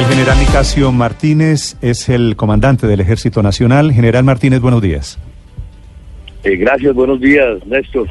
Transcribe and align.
El 0.00 0.06
general 0.06 0.38
Nicasio 0.38 0.92
Martínez 0.92 1.76
es 1.82 2.08
el 2.08 2.34
comandante 2.34 2.86
del 2.86 3.00
Ejército 3.00 3.42
Nacional. 3.42 3.92
General 3.92 4.24
Martínez, 4.24 4.58
buenos 4.60 4.80
días. 4.80 5.18
Eh, 6.42 6.56
gracias, 6.56 6.94
buenos 6.94 7.20
días, 7.20 7.58
Néstor. 7.66 8.08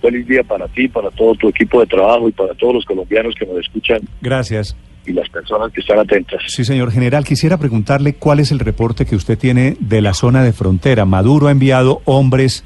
Feliz 0.00 0.26
día 0.26 0.42
para 0.44 0.66
ti, 0.68 0.88
para 0.88 1.10
todo 1.10 1.34
tu 1.34 1.50
equipo 1.50 1.80
de 1.80 1.86
trabajo 1.88 2.26
y 2.26 2.32
para 2.32 2.54
todos 2.54 2.76
los 2.76 2.86
colombianos 2.86 3.34
que 3.38 3.44
nos 3.44 3.58
escuchan. 3.58 4.00
Gracias. 4.22 4.74
Y 5.04 5.12
las 5.12 5.28
personas 5.28 5.70
que 5.72 5.82
están 5.82 5.98
atentas. 5.98 6.40
Sí, 6.46 6.64
señor 6.64 6.90
general, 6.90 7.22
quisiera 7.22 7.58
preguntarle 7.58 8.14
cuál 8.14 8.40
es 8.40 8.50
el 8.50 8.58
reporte 8.58 9.04
que 9.04 9.14
usted 9.14 9.36
tiene 9.36 9.76
de 9.78 10.00
la 10.00 10.14
zona 10.14 10.42
de 10.42 10.54
frontera. 10.54 11.04
Maduro 11.04 11.48
ha 11.48 11.50
enviado 11.50 12.00
hombres 12.06 12.64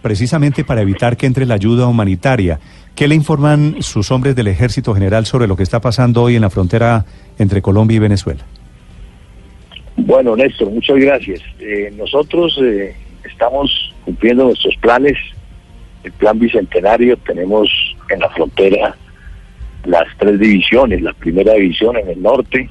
precisamente 0.00 0.62
para 0.62 0.82
evitar 0.82 1.16
que 1.16 1.26
entre 1.26 1.44
la 1.44 1.54
ayuda 1.54 1.88
humanitaria. 1.88 2.60
¿Qué 2.96 3.08
le 3.08 3.14
informan 3.14 3.82
sus 3.82 4.10
hombres 4.10 4.34
del 4.34 4.46
ejército 4.46 4.94
general 4.94 5.26
sobre 5.26 5.46
lo 5.46 5.54
que 5.54 5.62
está 5.62 5.82
pasando 5.82 6.22
hoy 6.22 6.36
en 6.36 6.40
la 6.40 6.48
frontera 6.48 7.04
entre 7.38 7.60
Colombia 7.60 7.96
y 7.96 7.98
Venezuela? 7.98 8.42
Bueno, 9.98 10.34
Néstor, 10.34 10.70
muchas 10.70 10.96
gracias. 10.96 11.42
Eh, 11.60 11.92
nosotros 11.94 12.58
eh, 12.62 12.96
estamos 13.22 13.94
cumpliendo 14.02 14.44
nuestros 14.44 14.74
planes. 14.76 15.18
El 16.04 16.12
plan 16.12 16.38
bicentenario 16.38 17.18
tenemos 17.18 17.68
en 18.08 18.20
la 18.20 18.30
frontera 18.30 18.96
las 19.84 20.06
tres 20.16 20.40
divisiones. 20.40 21.02
La 21.02 21.12
primera 21.12 21.52
división 21.52 21.98
en 21.98 22.08
el 22.08 22.22
norte, 22.22 22.70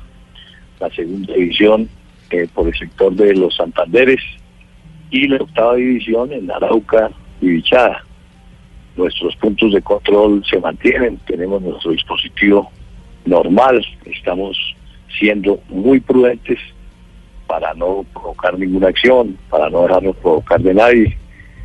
la 0.79 0.89
segunda 0.89 1.35
división 1.35 1.87
eh, 2.31 2.47
por 2.51 2.67
el 2.67 2.73
sector 2.73 3.13
de 3.13 3.35
los 3.35 3.55
Santanderes 3.55 4.21
y 5.11 5.27
la 5.27 5.37
octava 5.37 5.75
división 5.75 6.33
en 6.33 6.49
Arauca 6.49 7.11
y 7.41 7.49
Bichada 7.49 8.01
nuestros 8.97 9.35
puntos 9.37 9.73
de 9.73 9.81
control 9.81 10.43
se 10.49 10.59
mantienen, 10.59 11.17
tenemos 11.27 11.61
nuestro 11.61 11.91
dispositivo 11.91 12.71
normal, 13.25 13.85
estamos 14.05 14.57
siendo 15.19 15.59
muy 15.69 15.99
prudentes 15.99 16.59
para 17.47 17.73
no 17.73 18.05
provocar 18.13 18.57
ninguna 18.57 18.87
acción, 18.87 19.37
para 19.49 19.69
no 19.69 19.83
dejarnos 19.83 20.15
provocar 20.17 20.61
de 20.61 20.73
nadie. 20.73 21.17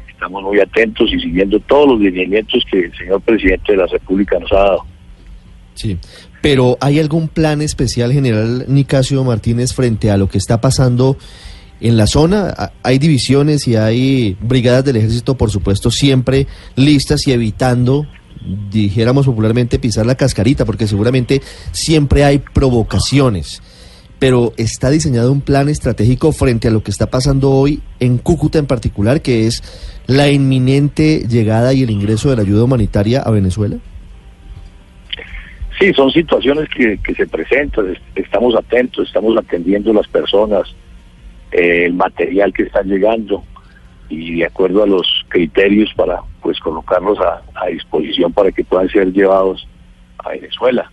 Estamos 0.08 0.42
muy 0.42 0.60
atentos 0.60 1.10
y 1.12 1.18
siguiendo 1.20 1.58
todos 1.60 1.88
los 1.88 2.00
lineamientos 2.00 2.62
que 2.70 2.80
el 2.80 2.96
señor 2.96 3.20
presidente 3.22 3.72
de 3.72 3.78
la 3.78 3.86
República 3.86 4.38
nos 4.38 4.52
ha 4.52 4.56
dado. 4.56 4.84
Sí, 5.74 5.96
pero 6.42 6.76
¿hay 6.80 6.98
algún 6.98 7.28
plan 7.28 7.62
especial, 7.62 8.12
general 8.12 8.64
Nicasio 8.68 9.24
Martínez, 9.24 9.72
frente 9.74 10.10
a 10.10 10.18
lo 10.18 10.28
que 10.28 10.38
está 10.38 10.60
pasando 10.60 11.16
en 11.80 11.96
la 11.96 12.06
zona 12.06 12.72
hay 12.82 12.98
divisiones 12.98 13.66
y 13.66 13.76
hay 13.76 14.36
brigadas 14.40 14.84
del 14.84 14.96
ejército, 14.96 15.36
por 15.36 15.50
supuesto, 15.50 15.90
siempre 15.90 16.46
listas 16.76 17.26
y 17.26 17.32
evitando, 17.32 18.06
dijéramos 18.70 19.26
popularmente, 19.26 19.78
pisar 19.78 20.06
la 20.06 20.14
cascarita, 20.14 20.64
porque 20.64 20.86
seguramente 20.86 21.40
siempre 21.72 22.24
hay 22.24 22.38
provocaciones. 22.38 23.62
Pero 24.18 24.52
está 24.58 24.90
diseñado 24.90 25.32
un 25.32 25.40
plan 25.40 25.70
estratégico 25.70 26.32
frente 26.32 26.68
a 26.68 26.70
lo 26.70 26.82
que 26.82 26.90
está 26.90 27.06
pasando 27.06 27.50
hoy 27.50 27.80
en 28.00 28.18
Cúcuta 28.18 28.58
en 28.58 28.66
particular, 28.66 29.22
que 29.22 29.46
es 29.46 29.62
la 30.06 30.28
inminente 30.30 31.26
llegada 31.26 31.72
y 31.72 31.82
el 31.82 31.90
ingreso 31.90 32.28
de 32.28 32.36
la 32.36 32.42
ayuda 32.42 32.64
humanitaria 32.64 33.22
a 33.22 33.30
Venezuela. 33.30 33.78
Sí, 35.80 35.94
son 35.94 36.10
situaciones 36.12 36.68
que, 36.68 36.98
se 37.14 37.26
presentan, 37.26 37.96
estamos 38.14 38.54
atentos, 38.54 39.06
estamos 39.06 39.34
atendiendo 39.38 39.92
a 39.92 39.94
las 39.94 40.08
personas, 40.08 40.74
el 41.52 41.94
material 41.94 42.52
que 42.52 42.64
está 42.64 42.82
llegando 42.82 43.42
y 44.08 44.40
de 44.40 44.46
acuerdo 44.46 44.82
a 44.82 44.86
los 44.86 45.24
criterios 45.28 45.92
para 45.94 46.20
pues 46.42 46.58
colocarlos 46.60 47.18
a, 47.20 47.42
disposición 47.66 48.32
para 48.32 48.50
que 48.50 48.64
puedan 48.64 48.88
ser 48.88 49.12
llevados 49.12 49.66
a 50.18 50.30
Venezuela. 50.30 50.90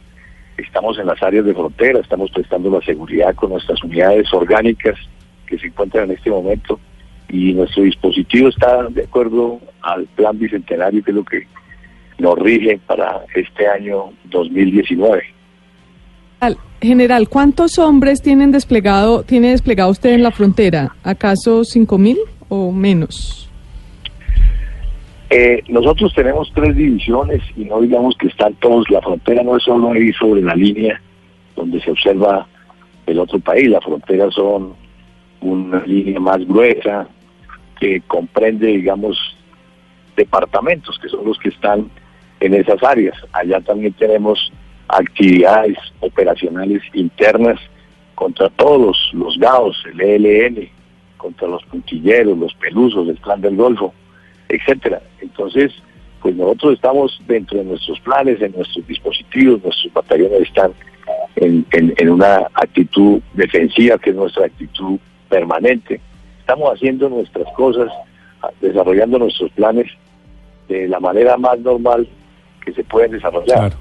Estamos 0.58 0.99
en 0.99 1.08
las 1.08 1.22
áreas 1.23 1.45
de 1.45 1.53
frontera, 1.53 1.99
estamos 1.99 2.30
prestando 2.31 2.69
la 2.69 2.81
seguridad 2.81 3.33
con 3.36 3.52
nuestras 3.52 3.83
unidades 3.83 4.31
orgánicas 4.33 4.95
que 5.47 5.58
se 5.58 5.67
encuentran 5.67 6.05
en 6.05 6.17
este 6.17 6.30
momento 6.30 6.80
y 7.30 7.53
nuestro 7.53 7.83
dispositivo 7.83 8.49
está 8.49 8.83
de 8.89 9.04
acuerdo 9.04 9.60
al 9.81 10.05
plan 10.08 10.37
bicentenario 10.37 11.04
que 11.04 11.11
es 11.11 11.15
lo 11.15 11.23
que 11.23 11.48
nos 12.20 12.37
rige 12.39 12.80
para 12.86 13.21
este 13.36 13.67
año 13.67 14.11
2019. 14.26 15.23
General, 16.82 17.27
¿cuántos 17.27 17.80
hombres 17.80 18.21
tienen 18.21 18.52
desplegado, 18.52 19.23
tiene 19.23 19.49
desplegado 19.49 19.89
usted 19.89 20.11
en 20.11 20.21
la 20.21 20.32
frontera? 20.32 20.95
¿Acaso 21.04 21.64
cinco 21.64 21.98
mil 21.98 22.17
o 22.49 22.71
menos? 22.71 23.49
Eh, 25.30 25.64
nosotros 25.67 26.14
tenemos 26.14 26.52
tres 26.54 26.76
divisiones 26.76 27.42
y 27.55 27.66
no 27.66 27.82
digamos 27.82 28.16
que 28.17 28.27
están 28.27 28.54
todos. 28.55 28.89
La 28.89 29.02
frontera 29.02 29.43
no 29.43 29.58
es 29.58 29.64
solo 29.64 29.92
ahí 29.92 30.14
sobre 30.14 30.42
la 30.42 30.55
línea 30.55 31.02
donde 31.55 31.82
se 31.82 31.92
observa 31.92 32.48
el 33.08 33.20
otro 33.20 33.39
país. 33.39 33.67
La 33.70 33.82
frontera 33.82 34.30
son 34.32 34.73
una 35.42 35.83
línea 35.86 36.20
más 36.20 36.45
gruesa 36.48 37.08
que 37.80 38.02
comprende, 38.08 38.67
digamos, 38.67 39.17
departamentos 40.16 40.98
que 40.99 41.10
son 41.10 41.26
los 41.26 41.37
que 41.39 41.49
están 41.49 41.89
en 42.39 42.54
esas 42.54 42.82
áreas. 42.83 43.16
Allá 43.33 43.60
también 43.61 43.93
tenemos 43.93 44.52
actividades 44.87 45.77
operacionales 45.99 46.81
internas 46.93 47.59
contra 48.15 48.49
todos 48.49 49.11
los 49.14 49.37
GAOs, 49.37 49.83
el 49.92 50.02
ELN, 50.02 50.70
contra 51.17 51.48
los 51.48 51.64
puntilleros, 51.65 52.37
los 52.37 52.53
pelusos, 52.55 53.08
el 53.08 53.20
clan 53.20 53.42
del 53.42 53.55
Golfo, 53.55 53.93
etcétera. 54.49 55.02
Entonces, 55.21 55.71
pues 56.21 56.36
nosotros 56.36 56.73
estamos 56.73 57.21
dentro 57.27 57.59
de 57.59 57.65
nuestros 57.65 57.99
planes, 57.99 58.42
en 58.42 58.53
nuestros 58.53 58.86
dispositivos, 58.87 59.64
nuestros 59.64 59.93
batallones 59.93 60.42
están 60.42 60.71
en, 61.36 61.65
en 61.71 62.09
una 62.09 62.48
actitud 62.54 63.21
defensiva, 63.33 63.98
que 63.98 64.09
es 64.09 64.15
nuestra 64.15 64.45
actitud 64.45 64.99
permanente. 65.30 65.99
Estamos 66.39 66.73
haciendo 66.73 67.09
nuestras 67.09 67.45
cosas, 67.54 67.92
desarrollando 68.61 69.19
nuestros 69.19 69.52
planes 69.52 69.92
de 70.67 70.87
la 70.87 70.99
manera 70.99 71.37
más 71.37 71.59
normal 71.59 72.08
que 72.64 72.73
se 72.73 72.83
pueden 72.83 73.11
desarrollar. 73.11 73.73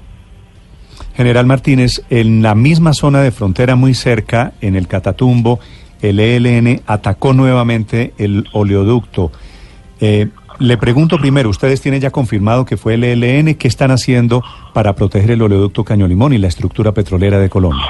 General 1.17 1.47
Martínez, 1.47 2.03
en 2.11 2.43
la 2.43 2.53
misma 2.53 2.93
zona 2.93 3.23
de 3.23 3.31
frontera 3.31 3.75
muy 3.75 3.95
cerca, 3.95 4.53
en 4.61 4.75
el 4.75 4.87
Catatumbo, 4.87 5.59
el 6.03 6.19
ELN 6.19 6.81
atacó 6.85 7.33
nuevamente 7.33 8.13
el 8.19 8.45
oleoducto. 8.53 9.31
Eh, 9.99 10.27
le 10.59 10.77
pregunto 10.77 11.17
primero, 11.17 11.49
¿ustedes 11.49 11.81
tienen 11.81 12.01
ya 12.01 12.11
confirmado 12.11 12.65
que 12.65 12.77
fue 12.77 12.93
el 12.93 13.03
ELN? 13.03 13.55
¿Qué 13.55 13.67
están 13.67 13.89
haciendo 13.89 14.43
para 14.75 14.93
proteger 14.93 15.31
el 15.31 15.41
oleoducto 15.41 15.83
Caño 15.83 16.07
Limón 16.07 16.33
y 16.33 16.37
la 16.37 16.49
estructura 16.49 16.91
petrolera 16.91 17.39
de 17.39 17.49
Colombia? 17.49 17.87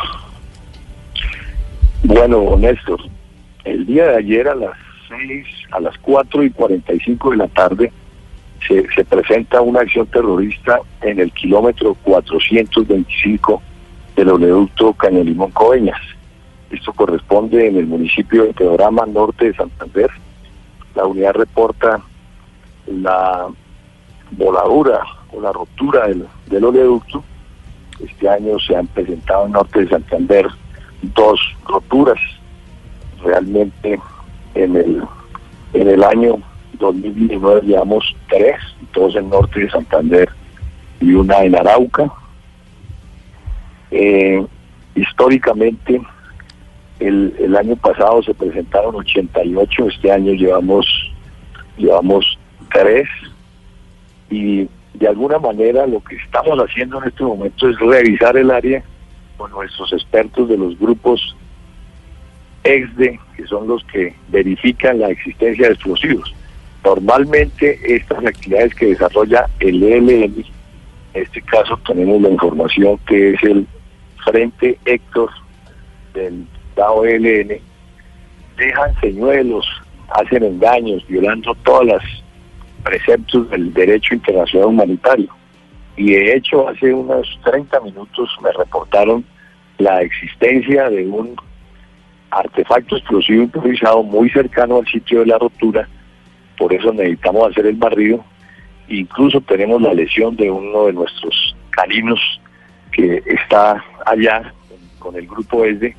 Bueno, 2.04 2.56
Néstor, 2.58 3.02
el 3.66 3.86
día 3.86 4.06
de 4.06 4.16
ayer 4.20 4.48
a 4.48 4.56
las 4.56 4.72
6, 5.10 5.46
a 5.72 5.82
las 5.82 5.98
4 5.98 6.44
y 6.44 6.50
45 6.52 7.32
de 7.32 7.36
la 7.36 7.48
tarde, 7.50 7.92
se, 8.68 9.06
presenta 9.06 9.62
una 9.62 9.82
acción 9.82 10.08
terrorista 10.08 10.80
en 11.02 11.20
el 11.20 11.32
kilómetro 11.32 11.96
425 12.04 13.62
del 14.16 14.30
oleoducto 14.30 14.94
Cañolimón 14.94 15.52
Coveñas. 15.52 16.00
Esto 16.70 16.92
corresponde 16.94 17.68
en 17.68 17.78
el 17.78 17.88
municipio 17.88 18.44
de 18.44 18.54
Teorama, 18.54 19.06
norte 19.06 19.46
de 19.46 19.56
Santander. 19.56 20.10
La 20.96 21.06
unidad 21.06 21.34
reporta 21.34 22.02
la 22.88 23.48
voladura 24.32 25.02
o 25.32 25.40
la 25.40 25.52
ruptura 25.52 26.08
del, 26.08 26.26
del 26.48 26.66
oleoducto. 26.66 27.24
Este 28.04 28.30
año 28.30 28.60
se 28.60 28.76
han 28.76 28.88
presentado 28.88 29.46
en 29.46 29.54
norte 29.54 29.82
de 29.82 29.90
Santander 29.90 30.48
dos 31.02 31.40
roturas. 31.68 32.20
Realmente 33.24 34.00
en 34.56 34.76
el, 34.76 35.04
en 35.74 35.88
el 35.88 36.04
año 36.04 36.42
2019 36.78 37.62
llevamos 37.62 38.16
tres, 38.30 38.56
dos 38.94 39.16
en 39.16 39.30
norte 39.30 39.62
de 39.62 39.70
Santander 39.70 40.30
y 41.00 41.14
una 41.14 41.44
en 41.44 41.56
Arauca. 41.56 42.12
Eh, 43.92 44.46
históricamente, 44.96 46.02
el, 47.00 47.36
el, 47.40 47.56
año 47.56 47.76
pasado 47.76 48.24
se 48.24 48.34
presentaron 48.34 48.96
88, 48.96 49.88
este 49.88 50.12
año 50.12 50.34
llevamos, 50.34 50.86
llevamos 51.78 52.38
tres 52.72 53.08
y 54.30 54.68
de 54.94 55.08
alguna 55.08 55.38
manera 55.40 55.86
lo 55.86 56.04
que 56.04 56.16
estamos 56.16 56.58
haciendo 56.60 57.02
en 57.02 57.10
este 57.10 57.24
momento 57.24 57.70
es 57.70 57.80
revisar 57.80 58.36
el 58.36 58.52
área 58.52 58.84
con 59.38 59.52
nuestros 59.52 59.94
expertos 59.94 60.50
de 60.50 60.58
los 60.58 60.78
grupos 60.80 61.36
EXDE, 62.64 63.20
que 63.36 63.46
son 63.46 63.68
los 63.68 63.84
que 63.86 64.16
verifican 64.30 65.00
la 65.00 65.10
existencia 65.10 65.68
de 65.68 65.74
explosivos. 65.74 66.34
Normalmente 66.88 67.78
estas 67.84 68.26
actividades 68.26 68.74
que 68.74 68.86
desarrolla 68.86 69.46
el 69.60 69.84
ELN, 69.84 70.10
en 70.10 70.46
este 71.14 71.42
caso 71.42 71.78
tenemos 71.86 72.22
la 72.22 72.30
información 72.30 72.98
que 73.06 73.34
es 73.34 73.44
el 73.44 73.68
Frente 74.24 74.80
Héctor 74.86 75.30
del 76.14 76.48
DAO 76.78 77.04
ELN, 77.04 77.60
dejan 78.56 78.96
señuelos, 79.02 79.68
hacen 80.12 80.46
engaños, 80.46 81.06
violando 81.10 81.54
todos 81.66 81.88
los 81.88 82.04
preceptos 82.86 83.50
del 83.50 83.74
derecho 83.74 84.14
internacional 84.14 84.70
humanitario. 84.70 85.28
Y 85.98 86.14
de 86.14 86.38
hecho 86.38 86.70
hace 86.70 86.94
unos 86.94 87.28
30 87.44 87.82
minutos 87.82 88.30
me 88.42 88.54
reportaron 88.54 89.26
la 89.78 90.02
existencia 90.04 90.90
de 90.90 91.06
un 91.06 91.36
artefacto 92.32 92.96
explosivo 92.96 93.44
improvisado 93.44 94.04
muy 94.04 94.30
cercano 94.30 94.78
al 94.78 94.88
sitio 94.88 95.20
de 95.20 95.26
la 95.26 95.38
rotura, 95.38 95.90
por 96.58 96.74
eso 96.74 96.92
necesitamos 96.94 97.52
hacer 97.52 97.68
el 97.68 97.76
barrido. 97.76 98.24
Incluso 98.90 99.42
tenemos 99.42 99.82
la 99.82 99.94
lesión 99.94 100.36
de 100.36 100.50
uno 100.50 100.86
de 100.86 100.94
nuestros 100.94 101.56
caninos 101.72 102.20
que 102.92 103.22
está 103.26 103.84
allá 104.06 104.54
con 105.00 105.16
el 105.16 105.28
grupo 105.28 105.66
ESDE 105.66 105.96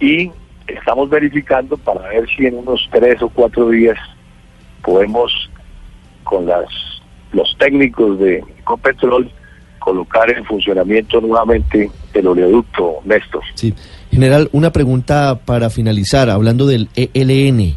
y 0.00 0.30
estamos 0.66 1.10
verificando 1.10 1.76
para 1.76 2.08
ver 2.08 2.26
si 2.36 2.46
en 2.46 2.56
unos 2.56 2.88
tres 2.90 3.20
o 3.22 3.28
cuatro 3.28 3.68
días 3.70 3.98
podemos 4.82 5.50
con 6.24 6.46
las 6.46 6.66
los 7.32 7.56
técnicos 7.58 8.18
de 8.18 8.44
Copetrol 8.64 9.30
colocar 9.78 10.30
en 10.30 10.44
funcionamiento 10.44 11.20
nuevamente 11.20 11.90
el 12.14 12.26
oleoducto, 12.26 13.00
Néstor. 13.04 13.42
Sí. 13.54 13.74
General, 14.10 14.48
una 14.52 14.70
pregunta 14.70 15.40
para 15.44 15.70
finalizar, 15.70 16.30
hablando 16.30 16.66
del 16.66 16.88
ELN. 16.94 17.76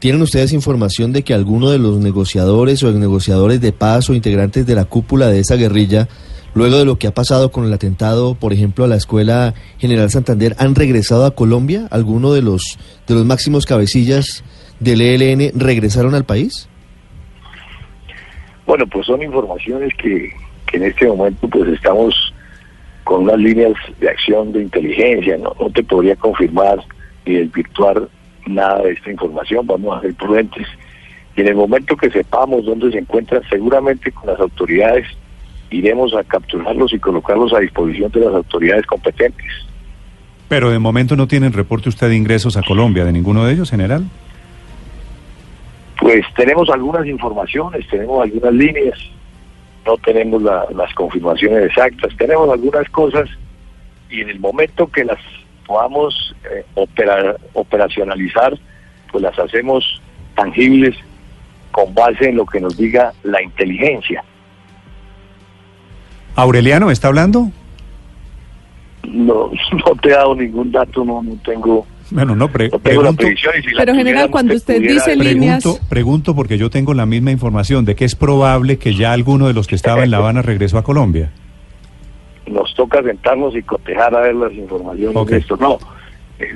¿Tienen 0.00 0.22
ustedes 0.22 0.54
información 0.54 1.12
de 1.12 1.22
que 1.22 1.34
alguno 1.34 1.68
de 1.68 1.78
los 1.78 1.98
negociadores 1.98 2.82
o 2.82 2.90
negociadores 2.90 3.60
de 3.60 3.72
paz 3.72 4.08
o 4.08 4.14
integrantes 4.14 4.66
de 4.66 4.74
la 4.74 4.86
cúpula 4.86 5.26
de 5.26 5.40
esa 5.40 5.56
guerrilla, 5.56 6.08
luego 6.54 6.78
de 6.78 6.86
lo 6.86 6.96
que 6.96 7.06
ha 7.06 7.12
pasado 7.12 7.52
con 7.52 7.66
el 7.66 7.72
atentado, 7.74 8.34
por 8.34 8.54
ejemplo, 8.54 8.86
a 8.86 8.88
la 8.88 8.96
escuela 8.96 9.52
General 9.76 10.08
Santander, 10.08 10.56
han 10.58 10.74
regresado 10.74 11.26
a 11.26 11.34
Colombia? 11.34 11.86
¿Alguno 11.90 12.32
de 12.32 12.40
los, 12.40 12.78
de 13.06 13.14
los 13.14 13.26
máximos 13.26 13.66
cabecillas 13.66 14.42
del 14.80 15.02
ELN 15.02 15.52
regresaron 15.54 16.14
al 16.14 16.24
país? 16.24 16.66
Bueno, 18.66 18.86
pues 18.86 19.04
son 19.04 19.22
informaciones 19.22 19.92
que, 20.02 20.30
que 20.66 20.78
en 20.78 20.84
este 20.84 21.08
momento 21.08 21.46
pues 21.46 21.68
estamos 21.68 22.14
con 23.04 23.24
unas 23.24 23.38
líneas 23.38 23.74
de 24.00 24.08
acción 24.08 24.50
de 24.52 24.62
inteligencia, 24.62 25.36
no, 25.36 25.54
no 25.60 25.68
te 25.68 25.82
podría 25.82 26.16
confirmar 26.16 26.78
ni 27.26 27.34
desvirtuar 27.34 28.08
nada 28.46 28.82
de 28.82 28.92
esta 28.92 29.10
información, 29.10 29.66
vamos 29.66 29.96
a 29.96 30.00
ser 30.00 30.14
prudentes. 30.14 30.66
Y 31.36 31.42
en 31.42 31.48
el 31.48 31.54
momento 31.54 31.96
que 31.96 32.10
sepamos 32.10 32.64
dónde 32.64 32.90
se 32.90 32.98
encuentran, 32.98 33.42
seguramente 33.48 34.10
con 34.12 34.28
las 34.28 34.40
autoridades 34.40 35.06
iremos 35.70 36.14
a 36.14 36.24
capturarlos 36.24 36.92
y 36.92 36.98
colocarlos 36.98 37.52
a 37.52 37.60
disposición 37.60 38.10
de 38.10 38.20
las 38.20 38.34
autoridades 38.34 38.86
competentes. 38.86 39.46
Pero 40.48 40.70
de 40.70 40.78
momento 40.80 41.14
no 41.14 41.28
tienen 41.28 41.52
reporte 41.52 41.88
usted 41.88 42.08
de 42.08 42.16
ingresos 42.16 42.56
a 42.56 42.62
Colombia, 42.62 43.04
de 43.04 43.12
ninguno 43.12 43.44
de 43.44 43.52
ellos, 43.52 43.70
general. 43.70 44.04
Pues 46.00 46.24
tenemos 46.34 46.68
algunas 46.70 47.06
informaciones, 47.06 47.86
tenemos 47.88 48.22
algunas 48.22 48.52
líneas, 48.54 48.98
no 49.86 49.96
tenemos 49.98 50.42
las 50.42 50.92
confirmaciones 50.94 51.66
exactas, 51.66 52.16
tenemos 52.16 52.50
algunas 52.50 52.88
cosas 52.90 53.28
y 54.10 54.22
en 54.22 54.30
el 54.30 54.40
momento 54.40 54.88
que 54.88 55.04
las 55.04 55.18
podamos 55.66 56.29
eh, 56.44 56.64
operacionalizar, 57.54 58.58
pues 59.10 59.22
las 59.22 59.38
hacemos 59.38 60.00
tangibles 60.34 60.96
con 61.70 61.94
base 61.94 62.28
en 62.28 62.36
lo 62.36 62.46
que 62.46 62.60
nos 62.60 62.76
diga 62.76 63.12
la 63.22 63.42
inteligencia. 63.42 64.24
Aureliano, 66.36 66.90
¿está 66.90 67.08
hablando? 67.08 67.50
No, 69.04 69.50
no 69.86 69.94
te 70.00 70.08
he 70.08 70.12
dado 70.12 70.34
ningún 70.34 70.72
dato, 70.72 71.04
no, 71.04 71.22
no 71.22 71.36
tengo 71.44 71.86
bueno, 72.10 72.34
no, 72.34 72.48
pre 72.48 72.70
pregunto, 72.70 73.24
Pero 73.76 73.94
general, 73.94 74.30
cuando 74.30 74.54
usted 74.54 74.80
dice 74.80 75.14
líneas... 75.14 75.64
Pregunto 75.88 76.34
porque 76.34 76.58
yo 76.58 76.68
tengo 76.68 76.92
la 76.92 77.06
misma 77.06 77.30
información 77.30 77.84
de 77.84 77.94
que 77.94 78.04
es 78.04 78.16
probable 78.16 78.78
que 78.78 78.94
ya 78.94 79.12
alguno 79.12 79.46
de 79.46 79.54
los 79.54 79.68
que 79.68 79.76
estaba 79.76 80.02
en 80.02 80.10
La 80.10 80.16
Habana 80.16 80.42
regresó 80.42 80.78
a 80.78 80.82
Colombia. 80.82 81.30
Nos 82.46 82.74
toca 82.74 83.00
sentarnos 83.02 83.54
y 83.54 83.62
cotejar 83.62 84.14
a 84.14 84.20
ver 84.22 84.34
las 84.34 84.52
informaciones 84.52 85.26
de 85.26 85.36
esto. 85.36 85.56
No, 85.56 85.78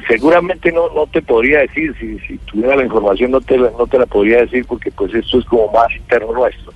seguramente 0.08 0.72
no 0.72 0.92
no 0.94 1.06
te 1.06 1.22
podría 1.22 1.60
decir, 1.60 1.94
si, 1.98 2.19
si 2.20 2.38
tuviera 2.38 2.76
la 2.76 2.84
información 2.84 3.31
no 3.31 3.40
te, 3.40 3.56
no 3.58 3.86
te 3.86 3.98
la 3.98 4.06
podría 4.06 4.40
decir 4.40 4.64
porque 4.66 4.90
pues 4.90 5.14
esto 5.14 5.38
es 5.38 5.44
como 5.46 5.70
más 5.72 5.94
interno 5.94 6.32
nuestro. 6.32 6.72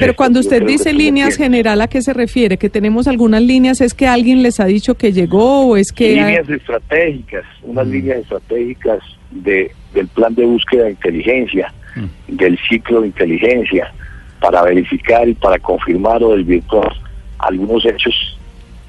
Pero 0.00 0.16
cuando 0.16 0.40
usted 0.40 0.64
dice 0.64 0.94
líneas 0.94 1.36
general, 1.36 1.80
¿a 1.82 1.86
qué 1.86 2.00
se 2.00 2.14
refiere? 2.14 2.56
¿Que 2.56 2.70
tenemos 2.70 3.06
algunas 3.06 3.42
líneas? 3.42 3.82
¿Es 3.82 3.92
que 3.92 4.06
alguien 4.06 4.42
les 4.42 4.58
ha 4.58 4.64
dicho 4.64 4.94
que 4.94 5.12
llegó 5.12 5.66
o 5.66 5.76
es 5.76 5.92
que...? 5.92 6.14
Líneas 6.14 6.48
estratégicas, 6.48 7.44
unas 7.62 7.86
mm. 7.86 7.90
líneas 7.90 8.18
estratégicas 8.20 8.98
de, 9.30 9.70
del 9.92 10.08
plan 10.08 10.34
de 10.34 10.46
búsqueda 10.46 10.84
de 10.84 10.92
inteligencia, 10.92 11.70
mm. 11.96 12.36
del 12.36 12.58
ciclo 12.66 13.02
de 13.02 13.08
inteligencia, 13.08 13.92
para 14.40 14.62
verificar 14.62 15.28
y 15.28 15.34
para 15.34 15.58
confirmar 15.58 16.22
o 16.22 16.34
desvirtuar 16.34 16.94
algunos 17.38 17.84
hechos 17.84 18.39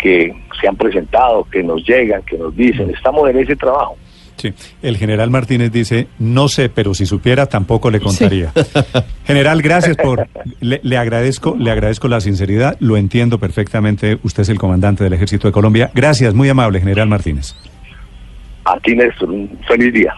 que 0.02 0.34
se 0.60 0.68
han 0.68 0.76
presentado, 0.76 1.46
que 1.46 1.64
nos 1.64 1.84
llegan, 1.88 2.22
que 2.24 2.38
nos 2.38 2.56
dicen. 2.56 2.90
Estamos 2.90 3.30
en 3.30 3.40
ese 3.40 3.56
trabajo. 3.56 3.98
Sí, 4.38 4.54
el 4.82 4.98
general 4.98 5.30
Martínez 5.30 5.72
dice, 5.72 6.08
no 6.18 6.48
sé, 6.48 6.70
pero 6.70 6.96
si 6.96 7.06
supiera 7.06 7.46
tampoco 7.46 7.92
le 7.92 8.00
contaría. 8.00 8.52
General, 9.26 9.62
gracias 9.62 9.98
por, 9.98 10.28
le, 10.60 10.98
agradezco, 10.98 11.56
le 11.60 11.70
agradezco 11.70 12.08
la 12.08 12.20
sinceridad, 12.22 12.76
lo 12.80 12.98
entiendo 12.98 13.38
perfectamente, 13.38 14.18
usted 14.24 14.42
es 14.42 14.50
el 14.50 14.58
comandante 14.58 15.04
del 15.04 15.14
Ejército 15.14 15.48
de 15.48 15.52
Colombia. 15.52 15.92
Gracias, 15.94 16.34
muy 16.34 16.50
amable, 16.50 16.80
general 16.80 17.08
Martínez. 17.08 17.56
A 18.66 18.80
ti, 18.80 18.96
Néstor, 18.96 19.30
un 19.30 19.60
feliz 19.68 19.94
día. 19.94 20.14